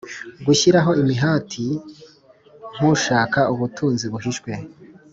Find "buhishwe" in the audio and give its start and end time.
4.13-4.51